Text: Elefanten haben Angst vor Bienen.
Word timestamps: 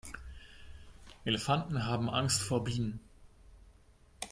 Elefanten 1.25 1.85
haben 1.85 2.09
Angst 2.09 2.41
vor 2.41 2.63
Bienen. 2.63 3.01